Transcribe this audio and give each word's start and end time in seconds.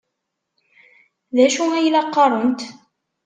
D 1.35 1.37
acu 1.45 1.63
ay 1.73 1.87
la 1.93 2.03
qqarent? 2.07 2.61